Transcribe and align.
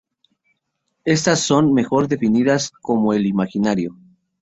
Estas 1.05 1.41
están 1.43 1.73
mejor 1.73 2.07
definidas 2.07 2.71
en 2.87 3.13
el 3.15 3.27
imaginario. 3.27 3.93